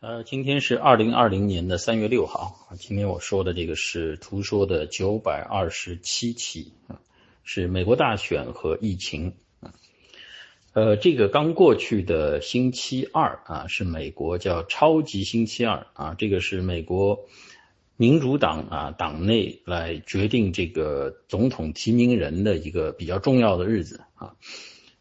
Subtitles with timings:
[0.00, 7.00] 呃，今天是二零二零年的三月六号，今天我说的这个是图说的九百二十七期啊，
[7.42, 9.74] 是美国大选和疫情啊。
[10.72, 17.26] 呃，这个刚过去的星期二啊，是美国叫超级星期二啊，这个是美国
[17.96, 24.36] 民主党啊党内来决定这个总统提名人的一个比较重要的日子啊。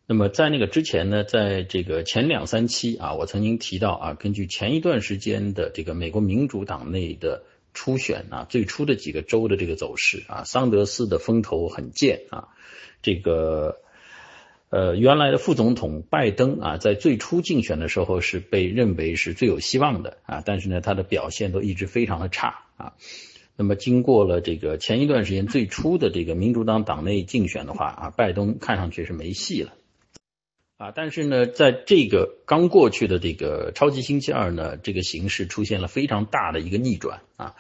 [0.10, 7.43] 那么在那个之前呢，在这个前两三期啊，我曾经提到啊，根据前一段时间的这个美国民主党内的
[7.74, 12.47] 初选啊，最初的几个州的这个走势啊，桑德斯的风头很健啊，
[13.02, 13.82] 这个
[14.70, 22.94] 呃原来的副总统拜登啊，在最初竞选的时候是被认为是最有希望的啊，但是呢，他的表现都一直非常的差啊。
[23.58, 29.74] 那么经过了这个前一段时间最初的这个民主党党内竞选的话啊，拜登看上去是没戏了。
[30.78, 37.56] 啊，但是呢，在这个刚过去的这个超级星期二呢，这个形势出现了非常大的一个逆转啊。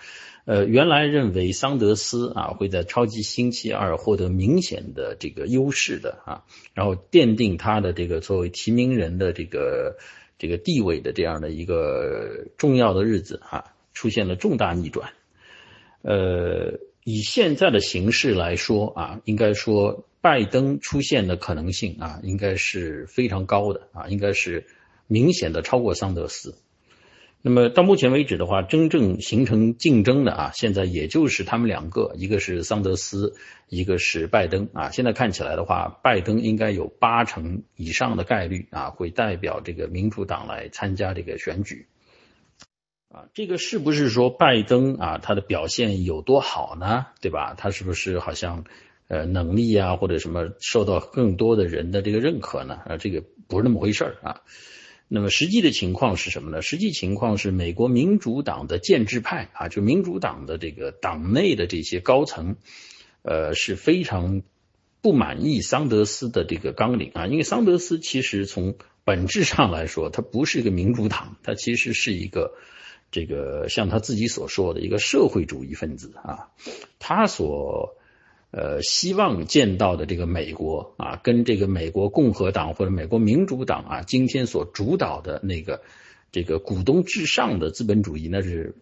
[0.45, 6.43] 呃，原来认为桑德斯啊会在超级星期二获得明显的这个优势的啊，
[6.73, 9.97] 然后奠定他的这个作为提名人的这个
[10.37, 15.09] 这个地位的这样的一个重要的日子啊，出现了重大逆转。
[16.03, 20.03] 呃，以现在的形势来说啊，应该说。
[20.19, 24.65] 拜登出现的可能性啊，应该是非常高的啊，应该是
[25.05, 26.55] 明显的超过桑德斯。
[27.41, 33.35] 那么到目前为止的话，真正形成竞争的啊，现在也就是他们两个，一个是桑德斯，
[33.69, 34.89] 一个是拜登啊。
[34.89, 41.87] 现在看起来的话，拜登应该有八成以上的概率啊，会代表这个民主党来参加这个选举。
[43.09, 47.07] 啊，这个是不是说拜登啊，他的表现有多好呢？
[47.21, 47.53] 对吧？
[47.57, 48.65] 他是不是好像？
[49.09, 52.73] 呃，能力啊，或者什么受到更多的人的这个认可呢？
[52.85, 54.41] 啊，这个不是那么回事儿啊。
[55.07, 56.61] 那么实际的情况是什么呢？
[56.61, 62.57] 实际情况是美国民主党的建制派啊，就民主党的这个党内的这些高层，
[63.21, 64.41] 呃，是非常
[64.99, 67.27] 不满意桑德斯的这个纲领啊。
[67.27, 68.75] 因为桑德斯其实从
[69.05, 72.55] 本质上来说，他不是一个民主党，他其实是一个
[73.11, 76.49] 这个像他自己所说的一个社会主义分子啊，
[76.99, 77.95] 他所。
[78.49, 85.81] 呃，希望见到的这个美国啊，跟这个美国共和党或者美国民主党啊，今天所主导的那个
[86.31, 88.77] 这个股东至上的资本主义，那是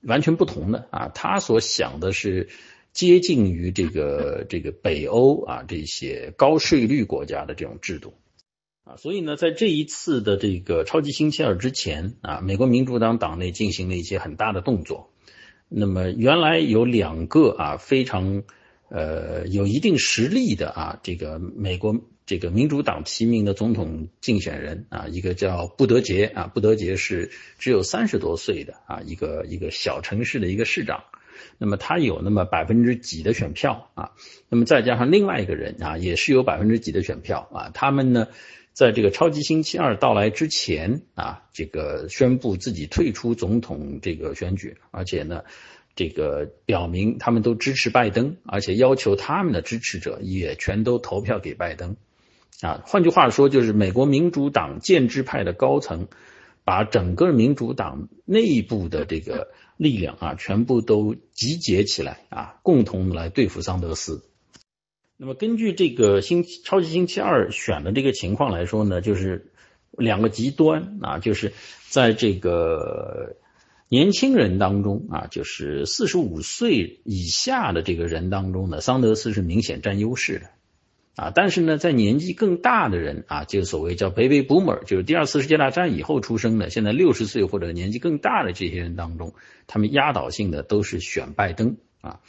[0.00, 1.08] 完全不同的啊。
[1.08, 2.50] 他所想的是
[2.92, 8.14] 接近于这个这个北欧啊这些高税率国家的这种制度
[8.84, 8.96] 啊。
[8.96, 15.10] 所以呢，在这一次的这个超级星期二之前啊，美国民主党党内进行了一些很大的动作。
[15.68, 18.42] 那么原来有两个啊非常。
[18.92, 21.96] 呃，有一定实力的啊，这个美国
[22.26, 27.30] 这个民主党提名的总统竞选人啊，一个叫布德杰啊，布德杰是
[27.60, 31.04] 只有三十多岁的啊，一个一个小城市的一个市长，
[31.56, 34.10] 那么他有那么百分之几的选票啊，
[34.48, 38.26] 那么再加上另外一个人啊，也是有百分之几的选票啊，他们呢，
[38.72, 45.42] 在这个超级星期二到来之前啊，这个宣布自己退出总统这个选举，而且呢。
[45.96, 51.96] 这个表明他们都支持拜登，而且要求他们的支持者也全都投票给拜登。
[52.62, 56.06] 啊，换句话说，就是美国民主党建制派的高层
[56.64, 64.22] 把整个民主党内部的这个力量啊，全部都集结起来啊，共同来对付桑德斯。
[65.20, 69.52] 那么，根据这个星超级星期二选的这个情况来说呢，就是
[69.92, 71.52] 两个极端啊，就是
[71.88, 73.36] 在这个。
[73.92, 80.46] 年轻人当中啊，就是四十五岁以下的这个人当中呢，桑德斯是明显占优势的
[81.16, 81.32] 啊。
[81.34, 89.34] 但是呢，在年纪更大的人啊，就所谓叫 baby boomer，就是第二次世界大战以后出生的，现在六十岁或者年纪更大的这些人当中，
[89.66, 92.20] 他们压倒性的都是选拜登啊。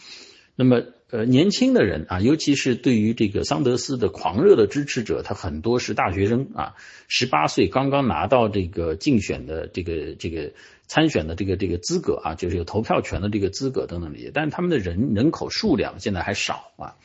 [0.56, 0.82] 那么
[1.12, 6.74] 呃，年轻的人啊，尤其是对于这个桑德斯的狂热的支持者，他很多是大学生啊，
[7.08, 10.52] 十八岁刚刚拿到这个竞选的这个这个。
[10.88, 16.96] 参选的这个这个资格啊，就是有投票权的这个资格等等这些，但他们的人人口数量现在还少啊，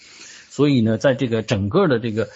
[0.49, 2.29] 所以呢，在这个整个的这个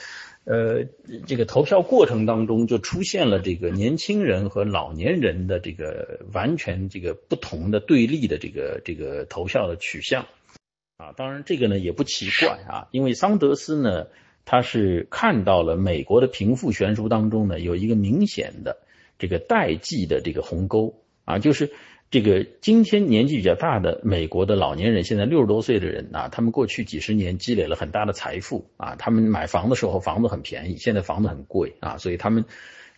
[0.45, 0.85] 呃
[1.27, 10.27] 这个投票过程当中，就出现了这个年轻人和老年人的这个完全这个不同的对立的这个这个投票的取向
[11.01, 11.15] 啊。
[11.17, 14.07] 当然这个呢也不奇怪啊，因为桑德斯呢
[14.45, 18.79] 他是看到了美国的贫富悬殊当中呢有一个明显的
[19.19, 21.03] 这个代际的这个鸿沟。
[21.27, 21.71] 啊，就是
[22.11, 32.47] 这个今天年纪比较大的美国的老年人，现在六十多岁的人啊，他们过去几十年积累了很大的财富啊，他们买房的时候房子很便宜，现在房子很贵啊，所以他们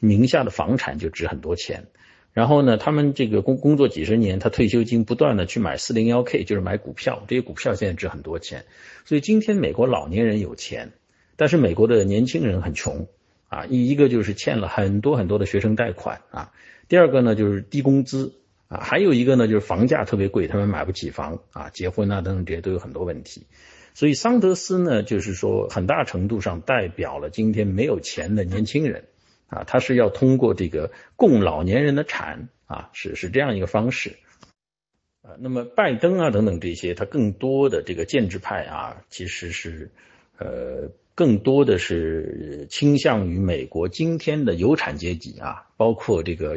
[0.01, 1.89] 名下的房产就值很多钱。
[2.32, 8.64] 然后呢，他们这个工工作几十年，他退休金不断的去买四零幺 K，就是买股票，这些股票现在值很多钱。
[9.05, 10.93] 所以今天美国老年人有钱，
[11.37, 13.06] 但是美国的年轻人很穷
[13.49, 16.52] 啊，一一个就是欠了很多很多的学生贷款啊，
[16.88, 18.32] 第二个呢就是低工资
[18.69, 23.46] 啊，还有一个呢就是房价特别贵，他们买不起房啊，结婚啊等等这些都有很多问题。
[23.93, 29.05] 所以桑德斯呢，就是说很大程度上代表了今天没有钱的年轻人。
[29.53, 34.17] 啊，他是要通过这个供老年人的产啊，是是这样一个方式
[35.21, 35.37] 啊。
[35.39, 39.91] 那么拜登啊等等这些，他更多的这个建制派啊，其实是
[40.39, 46.57] 呃更多的是倾向于美国今天的有产阶级啊，包括这个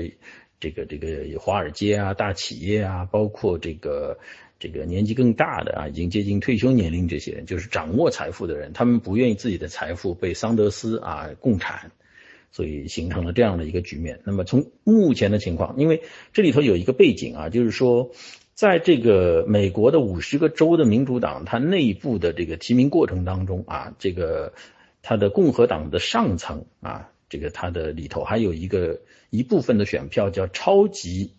[0.62, 4.18] 这个这个华尔街啊、大企业啊，包括这个
[4.58, 11.92] 这个年纪更大的啊，已经接近退休年龄这些人，就是掌握财富的人，他们不愿意自己的财富被桑德斯啊共产。
[12.56, 14.22] 所以形成了这样的一个局面。
[14.24, 18.12] 那么从目前的情况，因为这里头有一个背景啊，就是说，
[18.54, 24.54] 在这个美国的五十个州的民主党，它内部的这个提名过程当中啊，这个
[25.02, 29.02] 它的共和党的上层啊，这个它的里头还有一个
[29.32, 31.34] 一部分的选票叫超级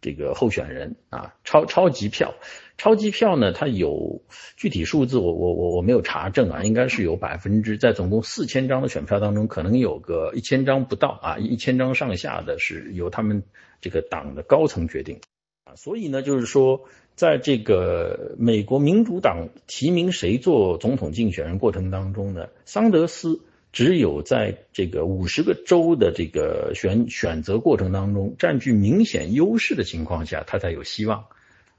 [0.00, 2.32] 这个候选人啊，超超级票。
[2.76, 3.52] 超级票呢？
[3.52, 4.22] 它有
[4.56, 13.44] 具体数字，我我我我没有查证啊，应该是有百分之在总共四千张的选票当中，可能有个一千张不到啊，一千张上下的是由他们
[13.80, 15.20] 这个党的高层决定
[15.64, 15.76] 啊。
[15.76, 16.84] 所以呢，就是说，
[17.14, 23.40] 在这个美国民主党提名谁做总统竞选人过程当中呢，桑德斯
[23.72, 31.26] 只有在这个五十个州的这个选选择过程当中占据明显优势的情况下，他才有希望。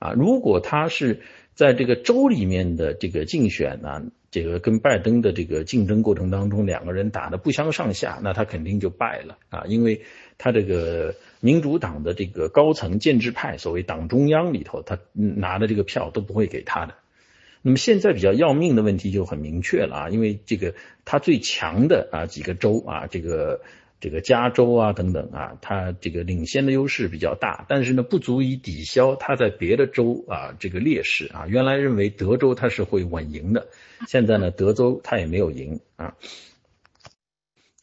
[0.05, 1.21] 啊，如果他是
[1.55, 10.01] 在这个州里面的这个竞选呢，这个跟拜登的这个竞争过程当中，两个人打的不相上下，那他肯定就败了啊，因为
[10.37, 16.93] 他这个民主党的这个高层建制派，所谓党中央里头，他拿的这个票都不会给他的。
[17.63, 23.61] 那么现在比较要命的问题就很明确了啊，因为这个他最强的啊几个州啊，这个。
[24.01, 31.47] 这个加州啊等等啊，它这个领先的优势比较大，但是呢不足以抵消它在别的州啊这个劣势啊。
[31.47, 33.67] 原来认为德州它是会稳赢的，
[34.07, 36.15] 现在呢德州它也没有赢啊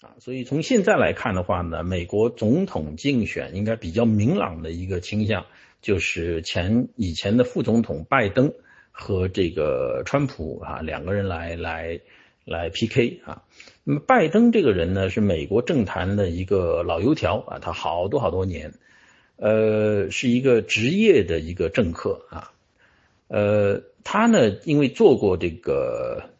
[0.01, 5.47] 啊，所以从现在来看的话呢，美国总统竞选应该比较明朗的一个倾向，
[5.81, 8.53] 就是前以前的副总统拜登
[8.91, 12.01] 和这个川普啊两个人来来
[12.45, 13.43] 来 PK 啊。
[13.85, 18.75] 那么拜登这个人呢，是美国政坛的一个老油条啊，他好多好多年，
[19.37, 22.53] 呃，是一个职业的一个政客啊，
[23.27, 26.31] 呃，他呢因为做过这个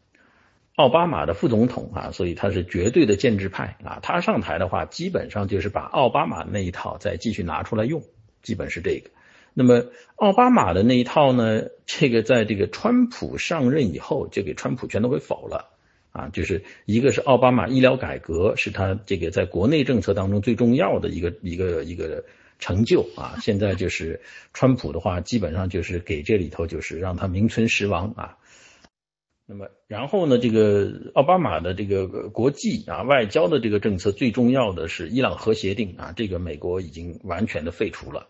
[0.77, 3.99] 奥巴马的副总统啊，所以他是绝对的建制派啊。
[4.03, 8.03] 他上台的话，基本上就是把奥巴马那一套再继续拿出来用，
[8.43, 9.11] 基本是这个。
[9.53, 9.85] 那么
[10.15, 15.72] 奥巴马的那一套呢，这个在这个川普上任以后，就给川普全都给否了。
[16.13, 22.25] 啊，就是一个是奥巴马医疗改革，是他这个在国内政策当中最重要的一个一个一个
[22.59, 23.37] 成就啊。
[23.41, 24.21] 现在就是
[24.53, 28.37] 川普的话，基本上就是给这里头就是让他名存实亡啊。
[29.45, 38.29] 那么然后呢，这个奥巴马的这个国际啊外交的这个政策最重要的是伊朗核协定啊，这个美国已经完全的废除了。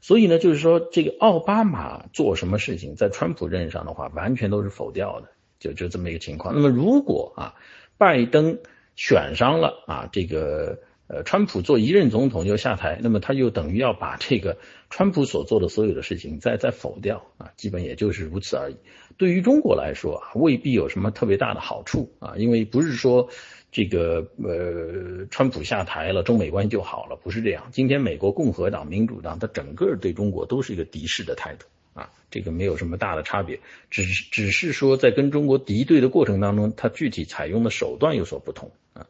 [0.00, 5.28] 所以呢，就是说这个奥巴马做什么事情，在川普任上的话，完全都是否掉的。
[5.58, 6.54] 就就这么一个情况。
[6.54, 7.54] 那么如果啊，
[7.98, 8.58] 拜登
[8.94, 14.58] 选上了啊，这个呃，川普做一任总统就下台，那么他就等于要把这个
[14.90, 18.76] 川普所做的所有的事情再再否掉啊，基本也就是如此而已。
[19.16, 23.28] 对于中国来说啊，未必有什么特别大的好处啊，因为不是说
[23.70, 27.68] 这个呃，川普下台了，中美关系就好了，不是这样。
[27.70, 31.66] 今天美国共和党、民主党，它整个对中国都是一个敌视的态度。
[31.96, 33.58] 啊，这个没有什么大的差别，
[33.90, 39.06] 只只是说在跟中国敌对的过程当中，他具体采用的手段有所不同啊。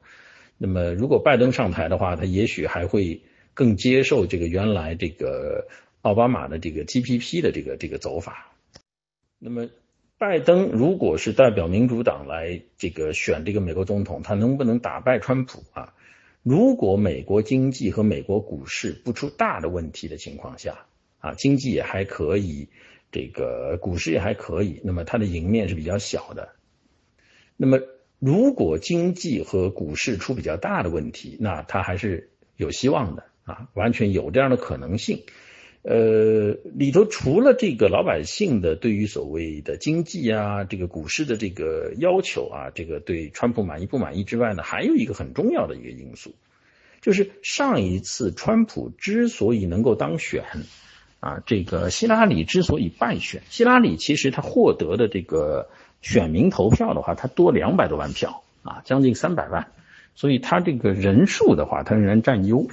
[0.57, 3.23] 那么如果拜登上台的话，他也许还会
[3.55, 5.66] 更接受这个原来这个
[6.02, 8.52] 奥巴马的这个 TPP 的这个这个走法。
[9.40, 9.69] 那么
[10.16, 15.93] 拜登如果是代表民主党来这个选这个美国总统，他能不能打败川普啊？
[16.45, 20.87] 如果美国经济和美国股市不出大的问题的情况下。
[21.26, 22.68] 啊，经济也还可以，
[23.11, 26.54] 这个股市也还可以，那么它的赢面是比较小的。
[27.56, 27.80] 那么
[28.18, 35.25] 如果经济和股市出比较大的问题，那它还是有希望的啊，完全有这样的可能性。
[35.83, 46.35] 呃，里头除了这个老百姓的对于所谓的经济啊，这个股市的这个要求啊，这个对川普满意不满意之外呢，还有一个很重要的一个因素，
[47.02, 50.42] 就是上一次川普之所以能够当选
[51.21, 55.69] 啊，这个希拉里之所以败选，希拉里其实他获得的这个
[56.03, 59.69] 选民投票的话，他多两百多万票啊，将近三百万，
[60.15, 62.69] 所以他这个人数的话，他仍然占优。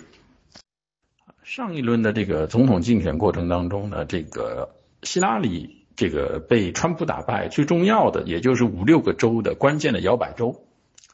[1.43, 4.69] 上一轮的这个总统竞选过程当中呢，这个
[5.03, 10.63] 希拉里这个被川普打败，最重要的也就是五六个州的关键的摇摆州。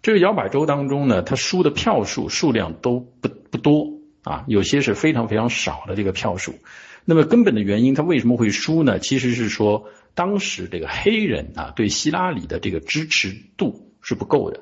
[0.01, 6.55] 这个摇摆州当中呢，他输的票数数量都不不多啊，有些是非常非常少的这个票数。
[7.05, 8.99] 那么根本的原因，他为什么会输呢？
[8.99, 14.61] 其实是说当时这个黑人啊对希拉里的这个支持度是不够的，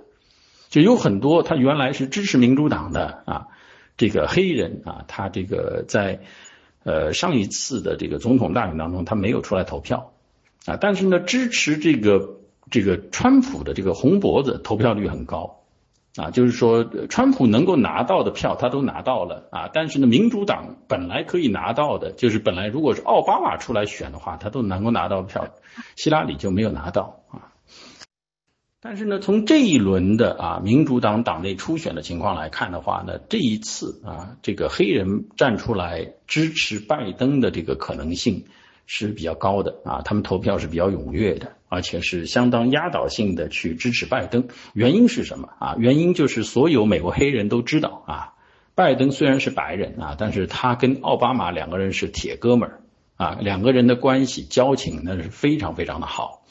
[0.70, 3.48] 就有很多他原来是支持民主党的啊。
[3.98, 6.20] 这个黑人啊，他这个在
[6.84, 10.13] 呃上一次的这个总统大选当中，他没有出来投票
[10.67, 12.39] 啊，但是呢，支持这个
[12.70, 15.63] 这个川普的这个红脖子投票率很高
[16.18, 25.48] 啊，就是说川普能够拿到的票他都拿到了啊，但是呢，民主党本来可以拿到的，就是本来如果是奥巴马出来选的话，他都能够拿到票，
[25.96, 27.54] 希拉里就没有拿到啊。
[28.80, 38.46] 但是呢，从这一轮的啊民主党党内初选的情况来看的话呢，这一次啊这个黑人站出来支持拜登的这个可能性
[38.88, 44.48] 是比较高的啊，他们投票是比较踊跃的，而且是相当压倒性的去支持拜登。
[44.74, 45.75] 原因是什么啊？
[45.77, 48.34] 原因就是所有美国黑人都知道啊，
[48.74, 52.82] 拜登虽然是白人啊，但是他跟奥巴马两个人是铁哥们儿
[53.17, 56.46] 啊，两个人的关系交情那是非常非常的好。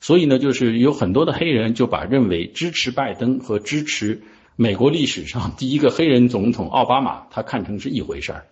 [0.00, 4.22] 所以呢，就是有很多的黑人就把认为支持拜登和支持
[4.56, 8.46] 美国历史上第一个黑人总统奥巴马，他看成是一回事儿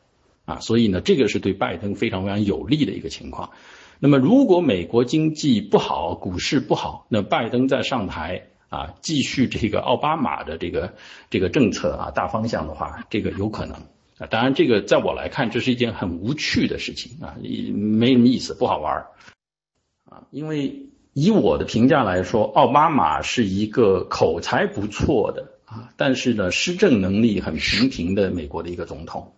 [0.45, 0.61] 啊。
[0.61, 3.51] 所以呢，这个是对拜登非常非常有利的一个情况。
[3.99, 10.95] 那么，如果美国经济不好，股市不好，那拜登再上台啊，继续这个奥巴马的这个
[11.31, 13.77] 这个政策啊大方向的话，这个有可能
[14.19, 14.27] 啊。
[14.31, 19.07] 当然，这个在我来看，这是一件很无趣的事情啊，没什么意思，不好玩
[20.05, 20.87] 啊，因为。
[21.17, 29.33] 以我的评价来说，奥巴马是一个口才不错的啊，但是呢，施政能力很平平的美国的一个总统。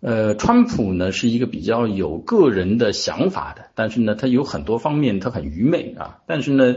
[0.00, 6.76] 呃，川普呢是一个比较有个人的想法的，但是呢，他有很多方面他很愚昧啊，但是呢，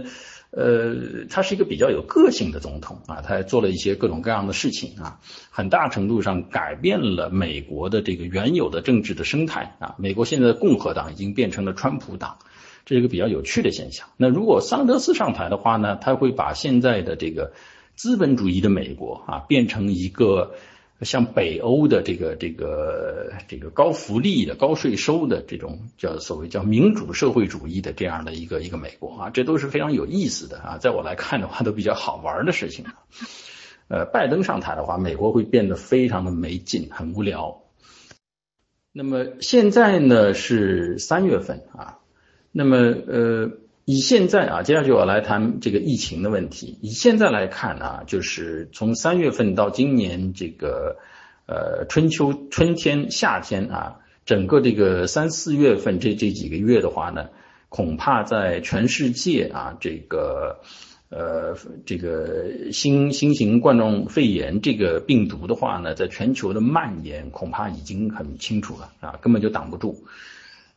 [0.51, 9.95] 呃，他是一个比较有个性的总统啊，他做了一些各种各样的事情啊，很大程度上改变了美国的这个原有的政治的生态啊。
[9.97, 12.37] 美国现在的共和党已经变成了川普党。
[12.85, 14.09] 这是一个比较有趣的现象。
[14.17, 17.53] 那如果桑德斯上台的话呢，他会把现在的这个
[17.95, 20.55] 资本主义的美国啊，变成一个
[21.03, 32.85] 像北欧的这个这个这个高福利的、高税收的这种叫所谓叫民主社会主义的这样的一个一个美国啊，这都是非常有意思的啊，在我来看的话，都比较好玩的事情。
[33.87, 37.61] 呃，拜登上台的话，美国会变得非常的没劲，很无聊。
[38.91, 41.99] 那么现在呢是三月份啊。
[42.55, 43.51] 那么，呃，
[43.85, 46.77] 以现在啊，接下去我来谈这个疫情的问题。
[46.81, 50.97] 以现在来看啊，就是从三月份到今年这个
[51.47, 57.27] 呃春秋、春天、夏天啊，整个这个三四月份这这几个月的话呢，
[57.67, 60.59] 恐怕在全世界啊，这个
[61.09, 70.05] 呃这个新新型冠状肺炎这个病毒的话呢，在全球的蔓延恐怕已经很清楚了啊，根本就挡不住。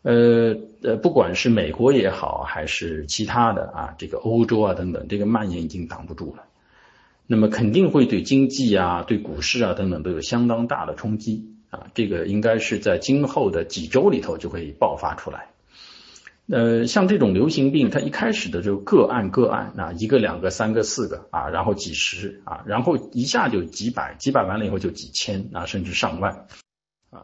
[0.06, 6.44] 呃呃，不管是美国也好，还是其他的啊，这个欧洲啊等等，这个蔓延已经挡不住了。
[7.26, 11.88] 那么肯定会对经济啊、对股市啊等等都有相当大的冲击啊。
[11.92, 15.48] 这个应该是在今后的几周里头就会爆发出来。
[16.48, 26.46] 呃，像这种流行病，它一开始的就个案个案啊，一个、两个、三个、四个啊，然后几十啊，然后一下就几百，几百完了以后就几千啊，甚至上万。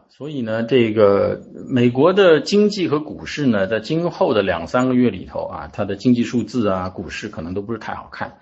[0.09, 8.37] 所以呢，这个美国的经济和股市呢，在今后的两三个月里头啊，它的经济数字啊，股市可能都不是太好看。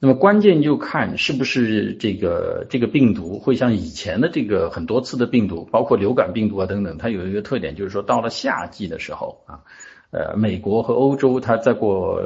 [0.00, 9.60] 那么关键就看是不是这个这个病毒会像以前的这个很多次的病毒，包括流感病毒啊等等，它有一个特点，就是说到了夏季的时候啊，
[10.10, 12.20] 呃，美国和欧洲它再过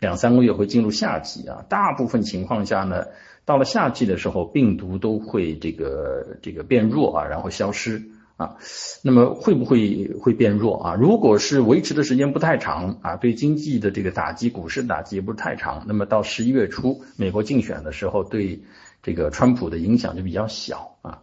[0.00, 3.04] 两三个月会进入夏季啊，大部分情况下呢。
[3.46, 8.02] 到了夏季的时候，病毒都会这个这个变弱啊，然后消失
[8.36, 8.56] 啊。
[9.02, 10.94] 那么会不会会变弱啊？
[10.94, 18.62] 如果是维持的时间不太长啊，对经济的这个打击、股市打击也不是太长，那么到十一月初美国竞选的时候，对
[19.02, 21.20] 这个川普的影响就比较小啊。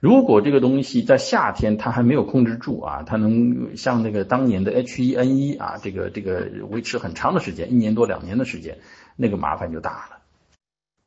[0.00, 8.78] 如果这个东西在夏天它还没有控制住啊，它能像那个当年的 H1N1 啊，这个这个维持很长的时间，一年多两年的时间，
[9.16, 10.15] 那个麻烦就大了。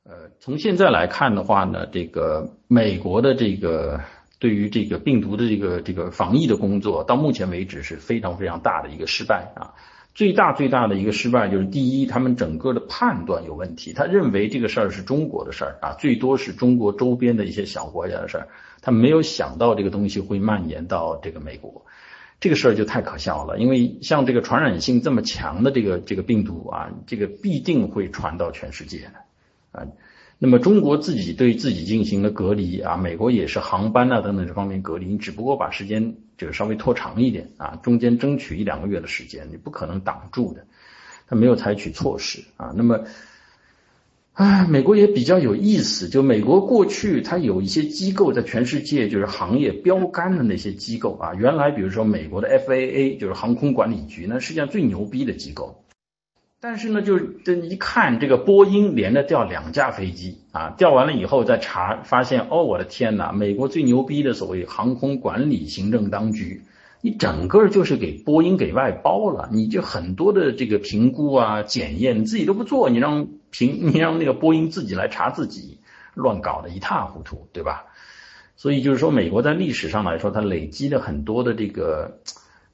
[0.09, 4.01] 呃，从现在来看的话呢，这个美国的这个
[4.39, 9.75] 对于这个病毒的这个这个防疫的工作，到目前为止是非常非常大的一个失败啊。
[10.15, 18.47] 最大最大的一个失败就是第一，他们整个的判断有问题，他认为这个事儿是中国的事儿啊，最多是中国周边的一些小国家的事儿，
[18.81, 21.85] 他没有想到这个东西会蔓延到这个美国。
[22.39, 29.11] 这个事儿就太可笑了，因为像这个传染性这么强的这个这个病毒啊，这个必定会传到全世界
[29.79, 29.87] 啊。
[30.37, 40.65] 那么中国自己对自己进行了隔离啊，美国也是航班啊等等这方面隔离，你只不过把时间就是稍微拖长一点啊，中间争取一两个月的时间，你不可能挡住的。
[41.27, 42.99] 他没有采取措施啊，那么。
[44.33, 46.07] 啊，美国也比较有意思。
[46.07, 51.33] 就美国过去，它有一些机构在全世界就是行业标杆的那些机构啊。
[51.33, 55.83] 原来比如说美国的 FAA 就是航空管理局，那世界上最牛逼的机构。
[56.61, 63.31] 但是呢，就是这一看这个波音连着掉两架飞机啊，掉完了以后再查发现，哦，我的天哪！
[63.31, 66.63] 美国最牛逼的所谓航空管理行政当局。
[67.01, 75.79] 你整个就是给波音给外包了，你就很多的这个评估啊、检验，你自己都不做，你让评 你让那个波音自己来查自己，
[76.13, 77.85] 乱搞得一塌糊涂，对吧？
[78.57, 82.19] 所以就是说，美国在历史上来说，它累积了很多的这个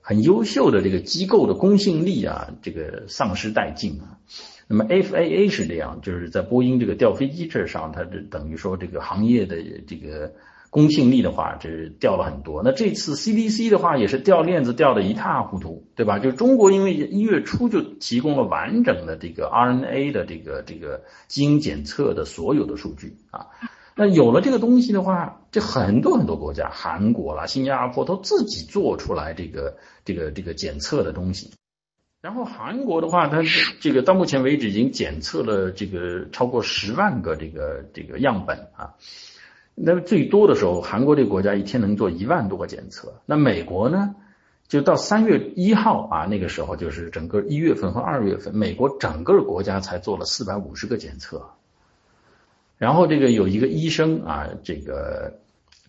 [0.08, 4.20] 很优秀的这个机构的公信力啊，这个丧失殆尽啊。
[4.68, 9.58] 那么 FAA 是这样，就是在波音这个掉飞机这上，它这等于说这个行业的
[9.88, 10.34] 这个。
[10.72, 11.70] 公信力的话，这
[12.02, 12.62] 掉了很多。
[12.62, 16.20] 那这次 CDC 的话也是掉链子掉的一塌糊涂，对吧？
[16.20, 23.48] 就中国因为一月初就提供了完整的这个 RNA 的这个这个基因检测的所有的数据啊，
[23.98, 31.52] 那有了这个东西的话，这很多很多国家，韩国啦、新加坡都自己做出来这个这个这个检测的东西。
[32.22, 33.42] 然后韩国的话，它
[33.80, 38.96] 这个到目前为止已经检测了这个超过十万个这个这个样本啊。
[39.76, 43.22] 那最多的时候，韩国这个国家一天能做一万多个检测。
[43.26, 44.16] 那美国呢，
[44.68, 51.52] 就到三月一号啊，那个时候就是整个一月份和二月份，美国整个国家才做了四百五十个检测。
[52.78, 55.40] 然后这个有一个医生啊，这个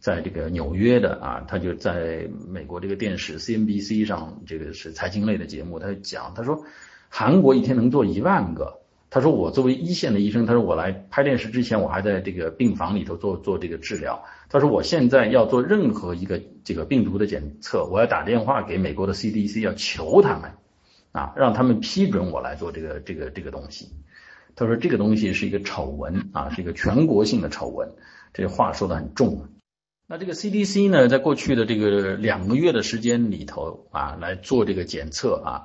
[0.01, 6.65] 在这个纽约的啊，他就在美国这个电视 CNBC 上，这个是财经类的节目，他就讲，他说
[7.09, 8.81] 韩国一天能做一万个。
[9.09, 14.25] 他说：“我作为一线的医生，他说我来拍电视之前，我还在这个病房里头做做这个治疗。
[14.51, 20.51] 他说我现在要做任何一个这个病毒的检测，我要打电话给美国的 CDC，要求他们
[21.13, 23.91] 啊，让他们批准我来做这个这个这个东西。
[24.57, 27.91] 他说这个东西是一个丑闻啊，是一个全国性的丑闻。
[28.35, 29.47] 这话说的很重。
[30.09, 35.63] 那这个 CDC 呢，在过去的这个两个月的时间里头啊，来做这个检测啊。”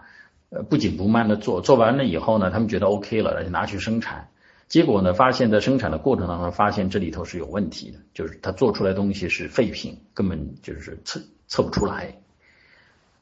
[0.54, 4.27] 呃，不紧不慢的做，做完了以后呢，他们觉得 OK 了，就拿去生产。
[4.67, 12.17] 结果呢，发现在生产的过程当中，发现这里头是有问题的，就是他做出来东西是废品，根本就是测测不出来。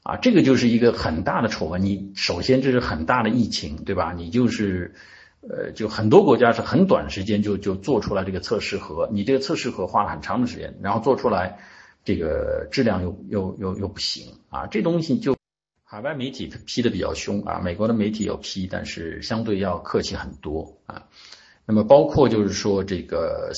[0.01, 1.83] 啊，这个就是一个很大的丑闻。
[1.83, 4.11] 你首先这是很大的疫情，对吧？
[4.11, 4.95] 你就是
[5.41, 11.59] 呃，就很多国家是很短时间就就做出来这个测试盒，你这个测试盒花了很长的时间，然后做出来
[12.03, 15.35] 这个质量又又又又不行啊，这东西就。
[15.91, 21.07] 海外媒体批的比较凶啊，美国的媒体有批，但是相对要客气很多啊。
[21.65, 23.51] 那么包括就是说这个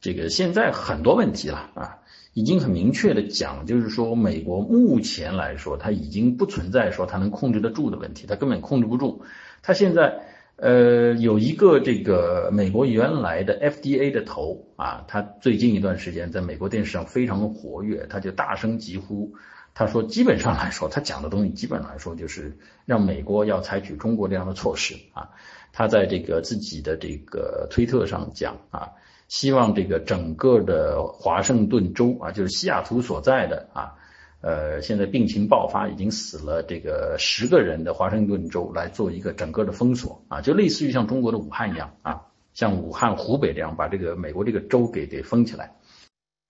[0.00, 1.98] 这个现在很多问题了啊，
[2.32, 9.24] 已经很明确的讲，就是说美国目前来说，它已经不存在说它能控制得住的问题，它根本控制不住。
[9.60, 10.20] 它现在
[10.64, 19.34] 呃有一个这个美国原来的 FDA 的头啊，他最近一段时间在美国电视上非常活跃，他就大声疾呼。
[19.74, 25.28] 他说，基本上来说，他讲的东西基本上来说就是让美国要采取中国这样的措施啊。
[25.70, 28.92] 他在这个自己的这个推特上讲啊，
[29.28, 33.96] 希望这个整个的华盛顿州啊，就是西雅图所在的啊，
[34.44, 45.76] 呃，现在病情爆发已经死了这个十个人的华盛顿州来做一个整个的封锁啊，就类似于像中国的武汉一样啊，像武汉、湖北这样把这个美国这个州给给封起来。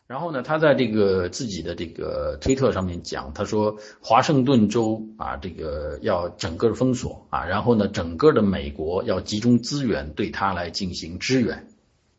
[0.09, 11.69] 然后呢，他在这个自己的这个推特上面讲，他说华盛顿州啊，这个要整个封锁啊，然后呢，整个的美国要集中资源对他来进行支援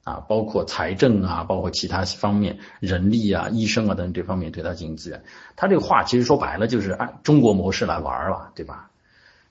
[0.06, 5.22] 啊，包括财政啊，包括其他方面人力啊、医生啊等这方面对他进行资源。
[5.58, 8.89] 他这个话其实说白了就是按中国模式来玩儿了，对吧？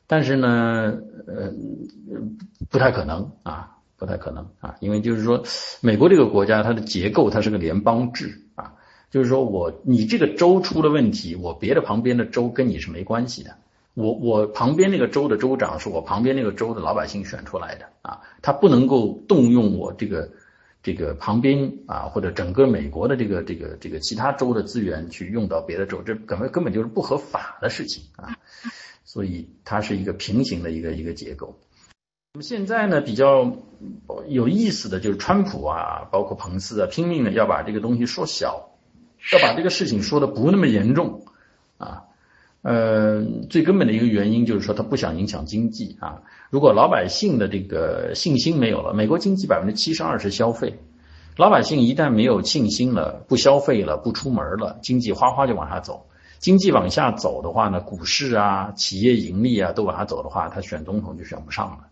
[0.06, 0.94] 但是呢，
[1.26, 1.52] 呃，
[2.70, 3.72] 不太可能啊。
[3.96, 5.44] 不太可能啊，因为就是说，
[5.80, 8.74] 美国这个国家它的结构它是个联邦制啊，
[9.08, 13.56] 就是说我你这个州出了问题，我别的旁边的州跟你是没关系的
[13.94, 20.28] 我我旁边那个州的州长是我旁边那个州的老百姓选出来的啊，他不能够动用我这个
[20.84, 28.36] 这个旁边啊或者整个美国的这个这个这个其他州的资源去用到别的州，这根本根本就是不合法的事情啊，
[29.02, 31.58] 所以它是一个平行的一个一个结构。
[32.34, 33.56] 那么现在呢，比较
[34.28, 38.76] 有意思的就是川普啊，包括彭斯啊，拼命的要把这个东西缩小，
[39.32, 41.23] 要把这个事情说的不那么严重啊。
[42.64, 46.22] 呃，最根本的一个原因就是说，他不想影响经济啊。
[46.48, 50.78] 如果老百姓的这个信心没有了，美国经济百分之七十二是消费，
[51.36, 56.06] 老百姓一旦没有信心了，不消费了，不出门了，经济哗哗就往下走。
[56.38, 61.88] 经济往下走的话呢，股市啊、企业盈利啊都往下走的话，他选总统就选不上了，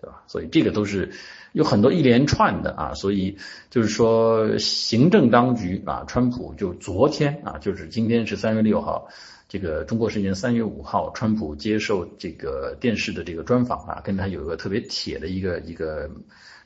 [0.00, 0.22] 对吧？
[0.28, 1.10] 所以这个都是
[1.50, 2.94] 有很多一连串的啊。
[2.94, 3.36] 所以
[3.68, 9.08] 就是说，行政当局啊，川普就昨天啊，就是今天是三月六号。
[9.54, 16.10] 这个中国时间三月五号，川普接受这个电视的这个专访啊，跟他有一个特别铁的一个一个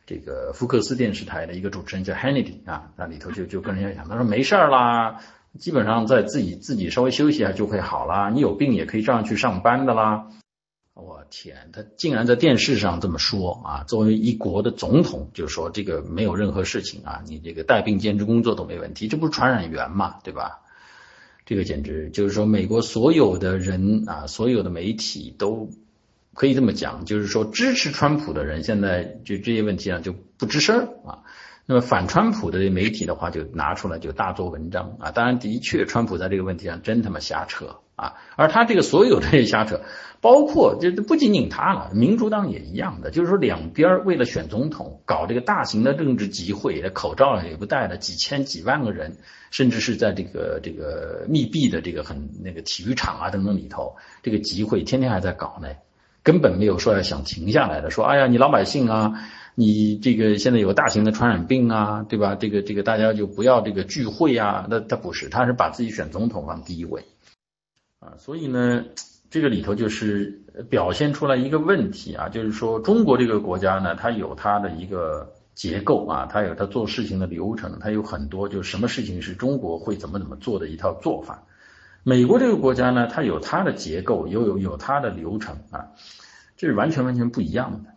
[0.06, 5.20] 这个福克斯电视台的一个主持人叫 Hannity 啊，那里头就就跟人家讲，他说没事儿啦，
[5.58, 10.28] 基本上在自己自己稍微休息一下就会好啦，你有病也可以照样去上班的啦。
[10.94, 13.84] 我天，他竟然在电视上这么说啊！
[13.86, 20.62] 作为一国的总统，就说这个没有任何事情啊，你这个带病兼职工作都没问题，这不是传染源嘛，对吧？
[21.48, 25.70] 这个简直就是说，美国所有的人啊，所有的媒体都
[26.34, 31.24] 可以这么讲，就是说支持川普的人现在就这些问题上就不吱声啊。
[31.70, 35.10] 那么反川普的媒体的话就拿出来就大做文章啊。
[35.10, 38.14] 当然，的确，川普在这个问题上真他妈瞎扯啊。
[38.36, 39.82] 而他这个所有的瞎扯。
[40.20, 49.18] 包括这不仅仅他了，民主党也一样的，就是说两边为了选总统搞这个大型的政治集会，口罩也不戴了，几千几万个人，
[49.52, 55.68] 甚至是在这个这个密闭的这个很那个体育场啊等等里头，这个集会天天还在搞呢，
[56.24, 59.12] 根本没有说要想停下来的，说哎呀你老百姓啊，
[59.58, 62.36] 你这个现在有大型的传染病啊，对吧？
[62.36, 67.04] 这个这个大家就不要这个聚会啊，那他不是，他是把自己选总统放第一位
[67.98, 68.84] 啊，所以呢。
[69.30, 81.42] 这个里头就是表现出来一个问题啊，就是说中国这个国家呢，它有它的一个结构啊，它有它做事情的流程，它有很多就什么事情是中国会怎么怎么做的一套做法。
[82.04, 85.92] 美国这个国家呢，它有它的结构，有有有它的流程啊，
[86.56, 87.90] 这是完全完全不一样的。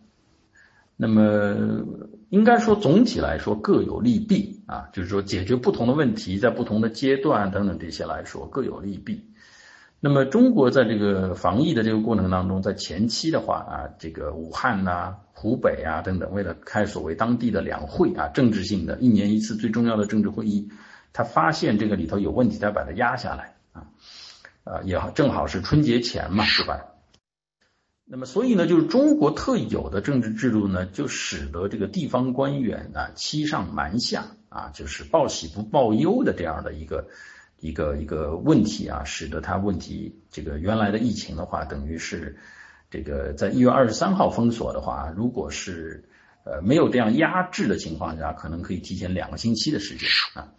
[1.02, 1.84] 那么
[2.30, 9.26] 应该说总体来说各有利弊啊，就是说解决不同的问题，在不同的阶段等等这些来说各有利弊。
[9.98, 20.68] 那么中国在这个防疫的这个过程当中，在前期的话啊，这个武汉呐、湖北啊等等，为了开所谓当地的两会啊，政治性的一年一次最重要的政治会议，
[21.12, 23.90] 他发现这个里头有问题，他把它压下来啊，
[24.62, 26.91] 啊也，正好是春节前嘛，是吧？
[28.12, 37.08] 那么所以呢，就是中国特有的政治制度呢，就使得这个地方官员啊欺上瞒下啊，就是报喜不报忧的这样的一个。
[37.58, 42.36] 一个一个问题啊，使得他问题这个原来的疫情的话，等于是
[42.90, 46.02] 这个在一月二十三号封锁的话，如果是
[46.44, 50.52] 呃没有这样压制的情况下，可能可以提前两个星期的时间啊。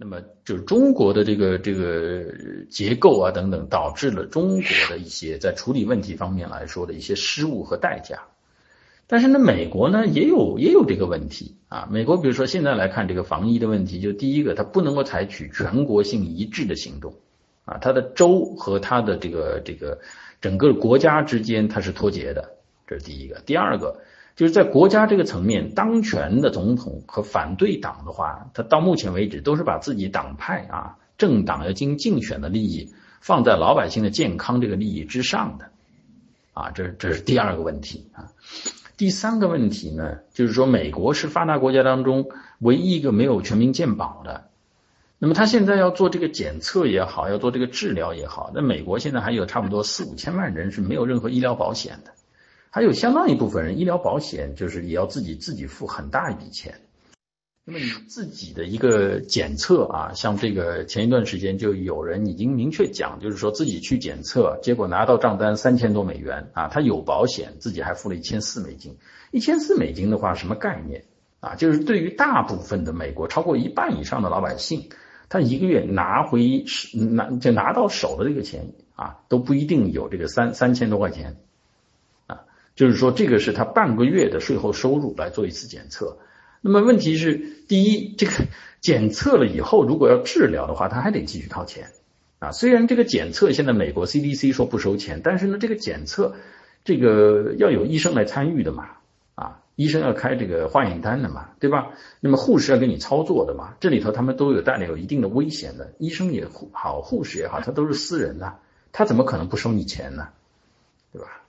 [0.00, 2.24] 那么就是中国的这个这个
[2.70, 8.22] 结构啊等等，导致了中国的一些在处理问题方面来说的一些失误和代价。
[9.08, 11.88] 但是呢，美国呢也有也有这个问题啊。
[11.90, 17.14] 美国比如说现在来看这个防疫的问题，就第一个，它不能够采取全国性一致的行动
[17.64, 19.98] 啊，它的州和它的这个这个
[20.40, 22.52] 整个国家之间它是脱节的，
[22.86, 23.40] 这是第一个。
[23.46, 24.00] 第二个
[24.38, 35.70] 就是在国家这个层面，当权的总统和反对党的话，他到目前为止都是把自己党派啊政党要进行竞选的利益放在老百姓的健康这个利益之上的
[36.52, 38.30] 啊，这这是第二个问题啊。
[38.96, 42.28] 第三个问题呢，就是说美国是发达国家当中
[42.60, 44.44] 唯一一个没有全民健保的。
[45.18, 52.12] 那么他现在要做这个检测也好，要做这个治疗也好，那美国现在还有差不多四五千万人是没有任何医疗保险的，
[52.70, 56.80] 还有相当一部分人医疗保险就是也要自己自己付很大一笔钱。
[57.64, 68.96] 那么你自己的一个检测啊，像这个前一段时间就有人已经明确讲，就是说自己去检测，结果拿到账单三千多美元啊，他有保险，自己还付了一千四美金。
[69.32, 71.04] 一千四美金的话，什么概念
[71.40, 71.56] 啊？
[71.56, 74.88] 就是对于大部分的美国超过一半以上的老百姓，
[75.28, 81.36] 他一个月拿回拿就拿到手的这个钱啊，都不一定有这个三三千多块钱。
[82.78, 86.16] 就是说，这个是他半个月的税后收入来做一次检测。
[86.60, 87.34] 那么问题是，
[87.66, 88.32] 第一，这个
[88.80, 91.90] 检测了以后，如果要治疗的话，他还得继续掏钱
[92.38, 92.52] 啊。
[92.52, 96.36] 虽然这个检测现在美国 CDC 说不收钱，但是呢，这个检测
[96.84, 98.90] 这个要有医生来参与的嘛，
[99.34, 101.88] 啊，医生要开这个化验单的嘛，对吧？
[102.20, 108.60] 那么护士要给你操作的嘛，这里头他们都有带来有一定的危险的，医生也好，护士也好，他都是私人的，
[108.92, 110.28] 他怎么可能不收你钱呢？
[111.12, 111.42] 对吧？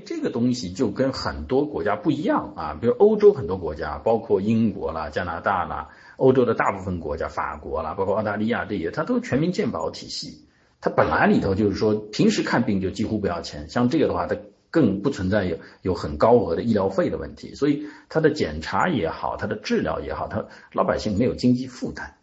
[0.00, 10.46] 这个东西就跟很多国家不一样啊，比如欧洲很多国家，包括英国啦、加拿大啦，欧洲的大部分国家，法国啦，包括澳大利亚这些，它都全民健保体系。
[10.80, 14.36] 它本来里头就是说，平时看病就几乎不要钱，像这个的话，它
[14.70, 22.14] 更不存在有有很高额的医疗费的问题，所以它的检查也好，它的治疗也好，它老百姓没有经济负担。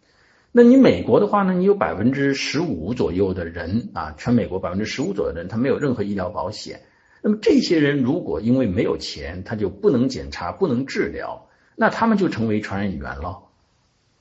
[0.55, 1.53] 那你美国的话呢？
[1.53, 6.81] 你有百分之十五左右的人啊，全美国百分之十五左右的人，他没有任何医疗保险。
[7.23, 13.43] 那么这些人如果因为没有钱，他就不能检查、不能治疗，那他们就成为传染源了，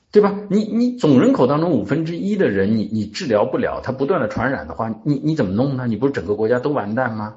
[0.09, 0.39] 对吧？
[0.49, 5.85] 你你总人口当中五分之一的人，你你治疗不了，他不断的传染的话，你你怎么弄呢？
[5.85, 7.35] 你不是整个国家都完蛋吗？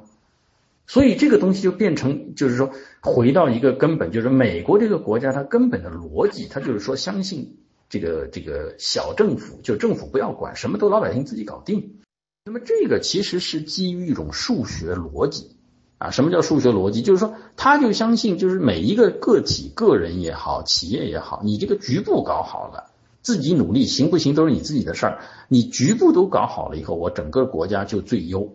[0.87, 2.70] 所以这个东西就变成，就是说
[3.02, 7.59] 回到一个根本，就是美国这个国家它根本的逻辑，它就是说相信。
[7.88, 11.98] 这个这个小政府就政府不要管，什么都老百姓自己搞定。
[12.44, 15.56] 那么这个其实是基于一种数学逻辑
[15.98, 16.11] 啊。
[16.11, 17.02] 什么叫数学逻辑？
[17.02, 22.90] 就是说他就相信，就是每一个个体、个人也好，企业也好，你这个局部搞好了，
[23.22, 25.18] 自己努力行不行都是你自己的事儿。
[25.48, 28.52] 你局部都搞好了以后，我整个国家就最优。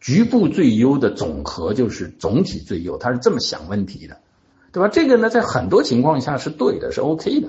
[0.00, 4.18] 局部最优的总和就是总体最优，他是这么想问题的，
[4.72, 4.88] 对吧？
[4.88, 7.48] 这个呢，在很多情况下是对的，是 OK 的。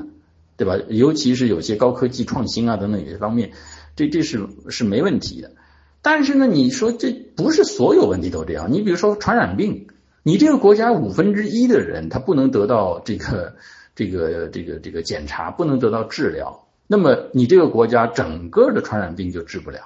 [0.57, 0.75] 对吧？
[0.89, 3.53] 尤其是有些高科技创新啊等等有些方面，
[3.95, 5.51] 这这是是没问题的。
[6.01, 8.71] 但是呢，你说这不是所有问题都这样。
[8.71, 9.87] 你比如说传染病，
[10.23, 13.55] 你这个国家五分之一的人他不能得到这个
[13.95, 19.81] 这个这个这个检查，不能得到治疗，那么你这个国家整个的传染病就治不了，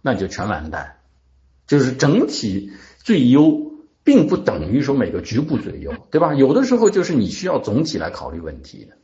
[0.00, 0.96] 那就全完蛋。
[1.66, 3.72] 就是整体最优，
[4.04, 6.34] 并不等于说每个局部最优，对吧？
[6.34, 8.96] 有的时候就是你需要总体来考虑问题的。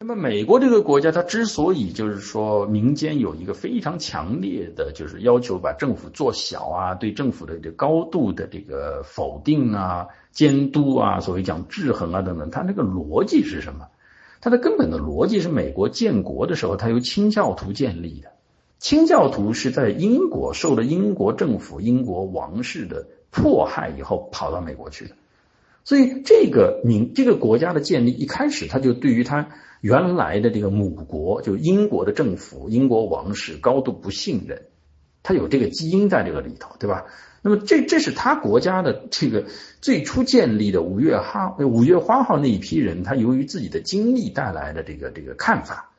[0.00, 13.88] 那么美国这个国家，它之所以就是说民间有一个非常强烈的，就是要求把政府做小啊，对政府的这高度的这个否定啊、监督啊，所谓讲制衡啊等等，它那个逻辑是什么？
[14.40, 18.30] 它的根本的逻辑是美国建国的时候，它由清教徒建立的，
[18.78, 25.16] 清教徒是在英国受了英国政府、英国王室的迫害以后跑到美国去的，
[25.82, 29.48] 所以这个民这个国家的建立一开始，他就对于他。
[29.80, 34.62] 原来的这个母国就英国的政府、英国王室高度不信任，
[35.22, 37.06] 他有这个基因在这个里头，对吧？
[37.40, 39.46] 那么这这是他国家的这个
[39.80, 45.92] 最初建立的五月哈五月花号那一批人，他由于自己的经历带来的这个这个看法，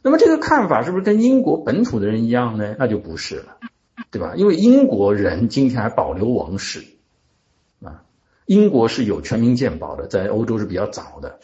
[0.00, 2.74] 那么这个看法是不是跟英国本土的人一样呢？
[2.78, 3.58] 那就不是了，
[4.10, 4.34] 对吧？
[4.36, 6.82] 因为英国人今天还保留王室
[7.82, 8.02] 啊，
[8.46, 11.40] 英国是有全民健保的，在欧洲是比较早的。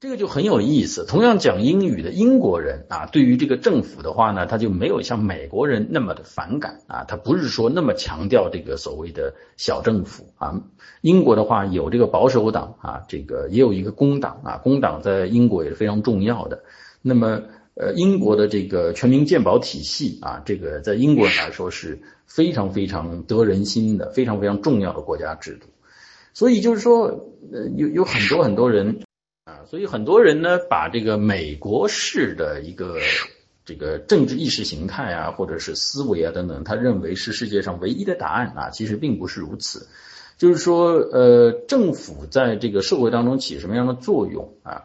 [0.00, 1.04] 这个就很有意思。
[1.04, 7.04] 同样讲英语的英国人啊，对于这个政府的话呢，他就没有像美国人那么的反感啊。
[7.04, 10.62] 他不是说那么强调这个所谓的小政府啊。
[11.02, 16.64] 英国的话有这个保守党啊，这个也有一个工党啊，工党在英国也是非常重要的。
[17.02, 17.42] 那么
[17.74, 25.66] 呃，英国的这个全民健保体系啊，这个在英国人来说是非常非常得人心的，非常非常重要的国家制度。
[26.32, 29.02] 所以就是说，呃，有有很多很多人。
[29.66, 32.96] 所以很多人呢，把这个美国式的一个
[33.64, 39.88] 这个政治意识形态啊，或者是思维啊等等，他认为是世界上唯一的答案啊，其实并不是如此。
[40.38, 44.84] 就是说，呃，政府在这个社会当中起什么样的作用啊？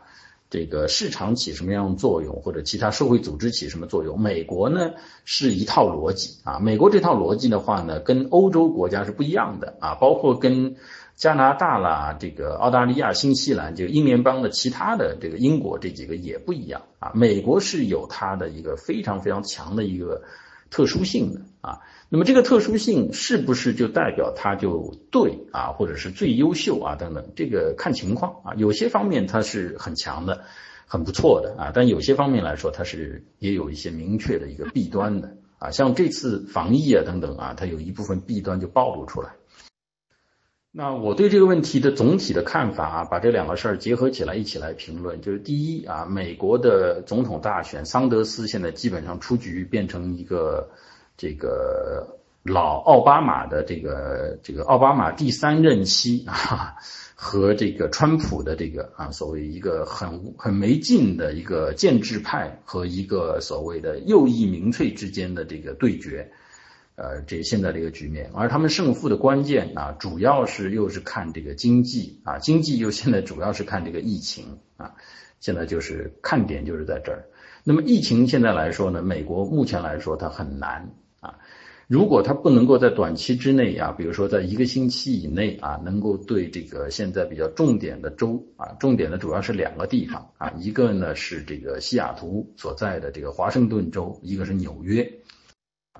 [0.49, 4.19] 这个市场起什么样的作用，或者其他社会组织起什么作用？
[4.19, 4.91] 美国呢
[5.23, 6.59] 是一套逻辑啊。
[6.59, 10.75] 美国这套逻辑的话呢，跟欧洲国家是不一样的啊，包括跟。
[11.15, 17.13] 加拿大啦，这个澳大利亚、新西兰，这个英联邦的其他的这个英国这几个也不一样啊。
[17.15, 20.23] 美国是有它的一个非常非常强的一个
[20.69, 21.79] 特殊性的啊。
[22.09, 27.25] 那么这个特殊性是不是就代表它就对啊，或者是最优秀啊等等？
[27.33, 28.53] 这个看情况啊。
[28.57, 30.43] 有些方面它是很强的，
[30.85, 31.71] 很不错的啊。
[31.73, 35.71] 但有些方面来说，它是也有一些明确的一个弊端的啊。
[35.71, 39.29] 像这次防疫啊等等啊，它有一部分弊端就暴露出来。
[40.77, 50.69] 那我对这个问题的总体的看法啊，把这两个事儿结合起来一起来评论，就是第一啊，美国的总统大选，桑德斯现在基本上出局，变成一个
[51.15, 56.75] 这个老奥巴马的这个这个奥巴马第三任期啊，
[57.15, 66.29] 和这个川普的这个啊所谓一个很很没劲的一个建制派和一个所谓的右翼民粹之间的这个对决，
[66.95, 74.93] 呃，这现在这个局面，而他们胜负的关键啊，主要是又是看这个经济啊，经济又现在主要是看这个疫情啊，
[75.41, 77.25] 现在就是看点就是在这儿。
[77.65, 81.35] 那么疫情现在来说呢，美国目前来说它很难啊。
[81.87, 95.11] 如果它不能够在短期之内啊，比如说在一个星期以内啊，能够对这个现在比较重点的州啊，重点的主要是两个地方啊，一个呢是这个西雅图所在的这个华盛顿州，一个是纽约。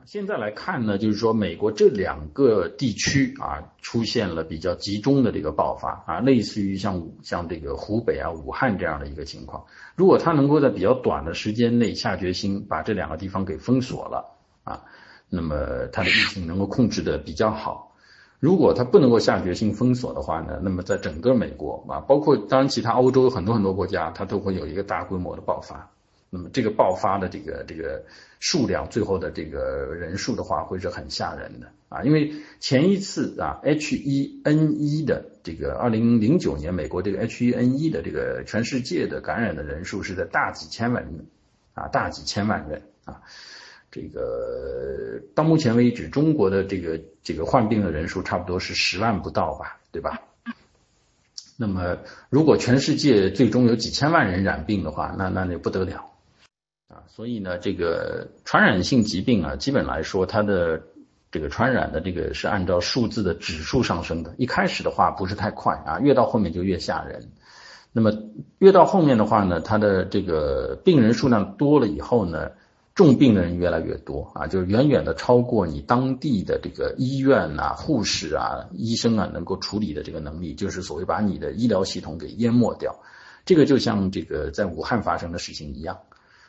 [0.06, 9.66] 现在来看呢，就是说美国这两个地区啊，出现了比较集中的这个爆发啊，类似于像像这个湖北啊、武汉这样的一个情况。
[9.96, 14.84] 如果他能够在比较短的时间内下决心把这两个地方给封锁了啊。
[15.28, 17.96] 那么他的疫情能够控制的比较好。
[18.40, 25.90] 如果他不能够下决心封锁的话呢，那么在整个美国啊，包括当然其他欧洲很多很多国家，它都会有一个大规模的爆发。
[26.36, 28.04] 那么这个爆发的这个这个
[28.42, 32.04] 数量，最后的这个人数的话，会是很吓人的啊。
[32.04, 41.26] 因为前一次啊，H1N1 的这个二零零九年美国这个 H1N1 的这个全世界的感染的人数是在大几千万人
[41.74, 43.22] 啊，大几千万人啊。
[43.90, 50.20] 这个到目前为止，中国的这个这个患病的人数差不多是十万不到吧，对吧？
[51.58, 56.12] 那么如果全世界最终有几千万人染病的话，那那就不得了
[56.88, 57.04] 啊！
[57.08, 60.84] 所以呢，这个传染性疾病啊，基本来说它的
[61.32, 64.34] 这个传染的这个是按照数字的指数上升的。
[64.38, 67.32] 一开始的话不是太快啊，越到后面就越吓人。
[67.92, 68.12] 那么
[68.60, 72.52] 越到后面的话呢，它的这个病人数量多了以后呢？
[72.94, 83.02] 重病的人越来越多啊，就是远远的超过你当地的这个医院啊、护士啊、医生啊能够处理的这个能力，就是所谓把你的医疗系统给淹没掉。
[83.44, 85.98] 这个就像这个在武汉发生的事情一样。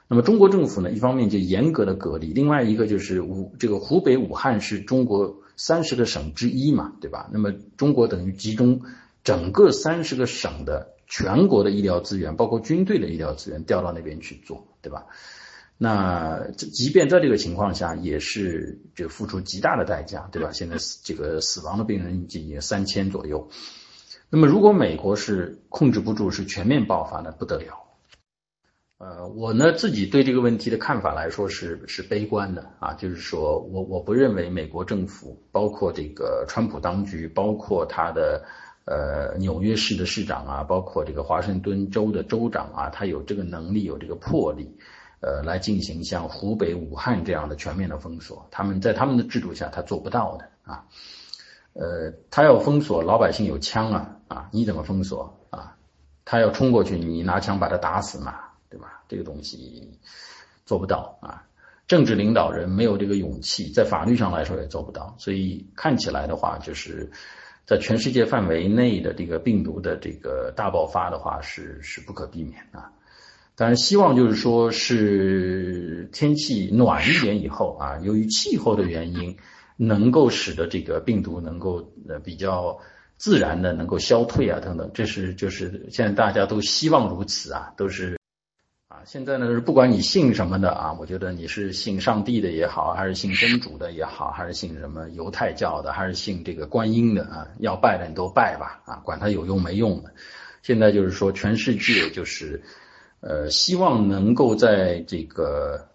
[0.09, 7.29] 那么中国政府呢，一方面就严格的隔离，另外一个就是武这个湖北武汉是中国三十个省之一嘛，对吧？
[7.33, 8.83] 那么中国等于集中
[9.25, 15.07] 整个三十个省的全国的医疗资源，包括军队的医疗资源调到那边去做，对吧？
[15.79, 20.53] 那即便在这个情况下，也是就付出极大的代价，对吧？
[20.53, 23.51] 现在这个死亡的病人已经三千左右。
[24.31, 27.86] 那么如果美国是控制不住，是全面爆发，那不得了。
[28.99, 38.43] 呃，我呢自己对这个问题的看法来说是是悲观的啊，就是说我我不认为美国政府，包括这个川普当局，包括他的
[38.87, 44.79] 呃纽约市的市长啊，包括这个华盛顿州的州长啊，他有这个能力，有这个魄力。
[45.21, 50.85] 呃，来进行像湖北武汉这样的全面的封锁，他们在他们的制度下他做不到的啊。
[51.73, 55.75] 呃，他要封锁老百姓有枪啊啊，你怎么封锁啊？
[56.27, 58.35] 他要冲过去，你拿枪把他打死嘛，
[59.09, 59.99] 这个东西
[60.65, 61.45] 做不到啊。
[61.87, 65.15] 政治领导人没有这个勇气，在法律上来说也做不到。
[65.19, 67.11] 所以看起来的话，就是
[67.65, 72.91] 在全世界范围内的这个病毒的这个大爆发的话，是是不可避免啊。
[73.55, 79.37] 当然，希望就是说是天气暖一点以后啊，由于气候的原因，
[79.77, 82.81] 能够使得这个病毒能够呃比较
[83.17, 88.19] 自然的能够消退啊等等，这是就是现在大家都希望如此啊，都是
[89.07, 100.13] 现在呢是不管你信什么的啊，我觉得你是信上帝的也好，还是信真主的也好，还是信什么犹太教的，还是信这个观音的啊，要拜的你都拜吧啊，管它有用没用的。
[100.63, 102.63] 现在就是说全世界就是。
[103.21, 105.89] 呃，希望能够在这个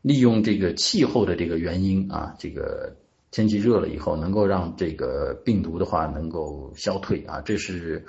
[0.00, 2.94] 利用这个气候的这个原因啊，这个
[3.30, 8.06] 天气热了以后，能够让这个病毒的话能够消退啊，这是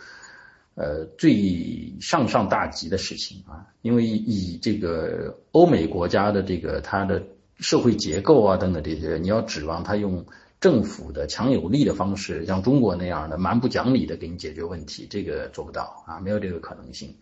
[0.78, 3.68] 呃最上上大吉的事情啊。
[3.82, 7.22] 因为以这个欧美国家的这个它的
[7.60, 10.26] 社会结构啊等等这些，你要指望他用
[10.60, 17.16] 政府的强有力的方式，像中国那样的蛮不讲理的给你解决问题，这个做不到啊，没有这个可能性。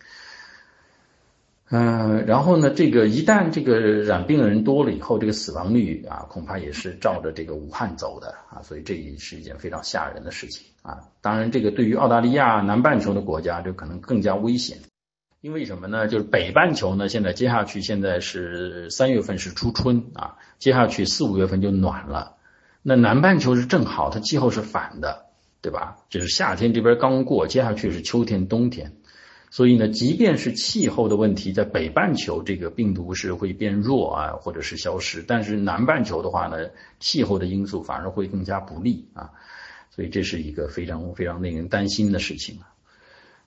[1.72, 11.00] 嗯，然后呢，这个一旦这个染病的人多了以后，这个死亡率啊，恐怕也是照着这个武汉走的啊，所以这也是一件非常吓人的事情啊。
[11.22, 14.78] 当然，这个对于澳大利亚南半球的国家，就可能更加危险，
[15.42, 16.08] 因为什么呢？
[16.08, 22.36] 就是北半球呢，现在接下去现在是三月份是初春啊，接下去四五月份就暖了，
[22.84, 25.26] 那南半球是正好，它气候是反的，
[25.62, 25.98] 对吧？
[26.12, 28.94] 就是夏天这边刚过，接下去是秋天冬天。
[29.56, 36.58] 所以呢，即便是气候的问题，在北半球这个病毒是会变弱啊，或者是消失，但是南半球的话呢，
[37.00, 39.32] 气候的因素反而会更加不利啊，
[39.92, 42.60] 所以这是一个非常非常令人担心的事情。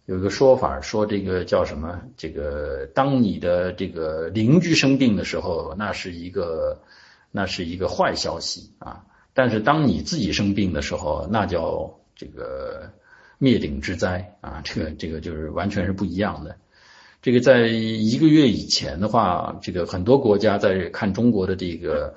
[0.06, 2.00] 有一个说法说，这个叫什么？
[2.16, 6.80] 这个当你的这个邻居生病的时候，那是一个
[7.30, 9.04] 那是一个坏消息啊，
[9.34, 12.92] 但是当你自己生病的时候，那叫这个。
[13.38, 16.56] 灭顶之灾啊，这个这个就是完全是不一样的。
[17.20, 22.14] 这个在一个月以前的话，这个很多国家在看中国的这个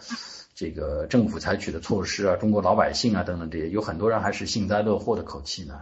[0.54, 5.80] 这个政府采取的措施啊，中国老百姓啊等等这些，有很多人还是幸灾乐祸的口气呢。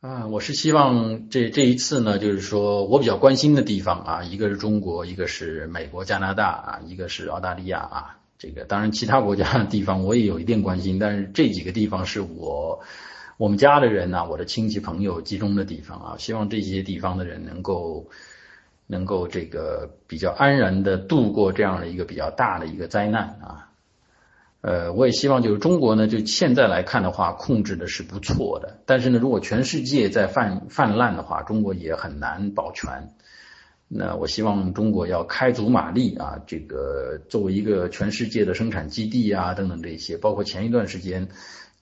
[0.00, 8.18] 啊，我是希望这这一次呢，就是说我比较关心的地方啊，一个是中国，一个是美国、加拿大啊，一个是澳大利亚啊。
[8.38, 12.82] 这个当然其他国家的地方我也有一定关心，但是这几个地方是我。
[13.36, 18.08] 我们家的人呢，我的亲戚朋友集中的地方啊，希望这些地方的人能够
[18.86, 23.70] 能够这个比较安然的度过这样的一个比较大的一个灾难啊。
[24.60, 28.78] 呃，我也希望就是中国呢，就现在来看的话，控制的是不错的。
[28.86, 33.10] 但是呢，如果全世界在泛泛滥的话，中国也很难保全。
[33.88, 41.28] 那我希望中国要开足马力啊，这个作为一个全世界的生产基地啊，等等这些，包括前一段时间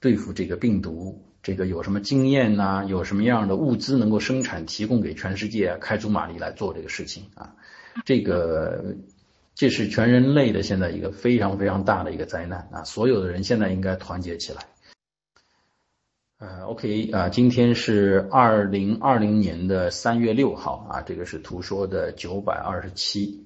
[0.00, 1.22] 对付这个病毒。
[1.42, 2.84] 这个有什么经验呐？
[2.86, 7.56] 有什么样的物资能够生产提供给全世界，开足马力来做这个事情啊？
[8.04, 8.94] 这个
[9.54, 12.84] 这是全人类的现在一个非常非常大的一个灾难啊！
[12.84, 14.62] 所有的人现在应该团结起来。
[16.38, 23.41] 呃，OK 啊，今天是二零二零年的三月六号啊，这个是图说的九百二十七。